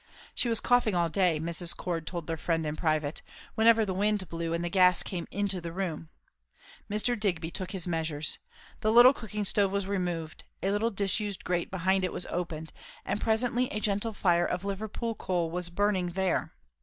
"She 0.33 0.49
was 0.49 0.59
coughing 0.59 0.95
all 0.95 1.09
day," 1.09 1.39
Mrs. 1.39 1.77
Cord 1.77 2.07
told 2.07 2.25
their 2.25 2.35
friend 2.35 2.65
in 2.65 2.75
private; 2.75 3.21
"whenever 3.53 3.85
the 3.85 3.93
wind 3.93 4.27
blew 4.29 4.51
and 4.51 4.63
the 4.63 4.67
gas 4.69 5.03
came 5.03 5.27
into 5.29 5.61
the 5.61 5.71
room." 5.71 6.09
Mr. 6.89 7.15
Digby 7.19 7.51
took 7.51 7.69
his 7.69 7.87
measures. 7.87 8.39
The 8.79 8.91
little 8.91 9.13
cooking 9.13 9.45
stove 9.45 9.71
was 9.71 9.85
removed; 9.85 10.43
a 10.63 10.71
little 10.71 10.89
disused 10.89 11.43
grate 11.43 11.69
behind 11.69 12.03
it 12.03 12.11
was 12.13 12.25
opened; 12.31 12.73
and 13.05 13.21
presently 13.21 13.69
a 13.71 13.79
gentle 13.79 14.11
fire 14.13 14.47
of 14.47 14.65
Liverpool 14.65 15.13
coal 15.13 15.51
was 15.51 15.69
burning 15.69 16.07
there. 16.13 16.55